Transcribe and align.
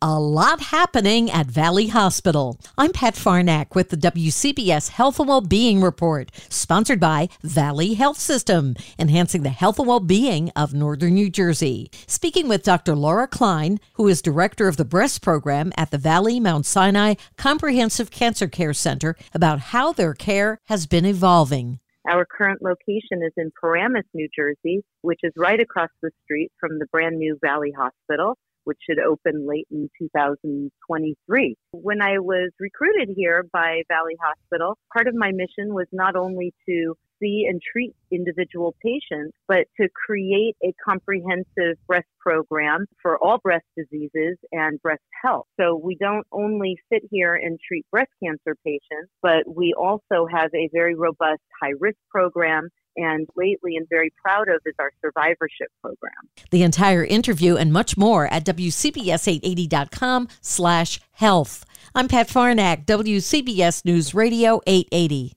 A 0.00 0.20
lot 0.20 0.60
happening 0.60 1.28
at 1.28 1.48
Valley 1.48 1.88
Hospital. 1.88 2.60
I'm 2.78 2.92
Pat 2.92 3.14
Farnack 3.14 3.74
with 3.74 3.90
the 3.90 3.96
WCBS 3.96 4.90
Health 4.90 5.18
and 5.18 5.28
Wellbeing 5.28 5.80
Report, 5.80 6.30
sponsored 6.48 7.00
by 7.00 7.28
Valley 7.42 7.94
Health 7.94 8.16
System, 8.16 8.76
enhancing 8.96 9.42
the 9.42 9.48
health 9.48 9.80
and 9.80 9.88
well-being 9.88 10.52
of 10.54 10.72
Northern 10.72 11.14
New 11.14 11.28
Jersey. 11.28 11.90
Speaking 12.06 12.46
with 12.46 12.62
Dr. 12.62 12.94
Laura 12.94 13.26
Klein, 13.26 13.80
who 13.94 14.06
is 14.06 14.22
director 14.22 14.68
of 14.68 14.76
the 14.76 14.84
breast 14.84 15.20
program 15.20 15.72
at 15.76 15.90
the 15.90 15.98
Valley 15.98 16.38
Mount 16.38 16.64
Sinai 16.64 17.14
Comprehensive 17.36 18.12
Cancer 18.12 18.46
Care 18.46 18.74
Center, 18.74 19.16
about 19.34 19.58
how 19.58 19.92
their 19.92 20.14
care 20.14 20.60
has 20.66 20.86
been 20.86 21.06
evolving. 21.06 21.80
Our 22.08 22.24
current 22.24 22.62
location 22.62 23.24
is 23.26 23.32
in 23.36 23.50
Paramus, 23.60 24.04
New 24.14 24.28
Jersey, 24.32 24.84
which 25.00 25.20
is 25.24 25.32
right 25.36 25.58
across 25.58 25.90
the 26.02 26.12
street 26.22 26.52
from 26.60 26.78
the 26.78 26.86
brand 26.86 27.18
new 27.18 27.36
Valley 27.42 27.72
Hospital 27.76 28.38
which 28.68 28.76
should 28.84 28.98
open 28.98 29.48
late 29.48 29.66
in 29.70 29.88
2023. 29.98 31.56
When 31.72 32.02
I 32.02 32.18
was 32.18 32.50
recruited 32.60 33.08
here 33.16 33.46
by 33.50 33.80
Valley 33.88 34.14
Hospital, 34.22 34.76
part 34.92 35.08
of 35.08 35.14
my 35.14 35.32
mission 35.32 35.72
was 35.72 35.86
not 35.90 36.16
only 36.16 36.52
to 36.68 36.94
see 37.20 37.46
and 37.48 37.60
treat 37.60 37.94
individual 38.10 38.74
patients, 38.82 39.36
but 39.46 39.66
to 39.80 39.88
create 40.06 40.56
a 40.62 40.74
comprehensive 40.84 41.76
breast 41.86 42.08
program 42.20 42.86
for 43.02 43.18
all 43.18 43.38
breast 43.38 43.66
diseases 43.76 44.36
and 44.52 44.80
breast 44.82 45.02
health. 45.22 45.46
So 45.58 45.76
we 45.76 45.96
don't 45.96 46.26
only 46.32 46.76
sit 46.92 47.02
here 47.10 47.34
and 47.34 47.58
treat 47.66 47.84
breast 47.90 48.10
cancer 48.22 48.56
patients, 48.64 49.10
but 49.22 49.44
we 49.46 49.74
also 49.78 50.26
have 50.30 50.50
a 50.54 50.68
very 50.72 50.94
robust 50.94 51.42
high 51.60 51.74
risk 51.78 51.98
program 52.10 52.68
and 52.98 53.28
lately 53.36 53.76
and 53.76 53.86
very 53.88 54.12
proud 54.20 54.48
of 54.48 54.60
is 54.66 54.74
our 54.78 54.90
survivorship 55.00 55.68
program. 55.80 56.12
The 56.50 56.62
entire 56.62 57.04
interview 57.04 57.56
and 57.56 57.72
much 57.72 57.96
more 57.96 58.26
at 58.26 58.44
WCBS880.com 58.44 60.28
slash 60.40 61.00
health. 61.12 61.64
I'm 61.94 62.08
Pat 62.08 62.28
Farnack, 62.28 62.84
WCBS 62.86 63.84
News 63.84 64.14
Radio 64.14 64.60
880. 64.66 65.32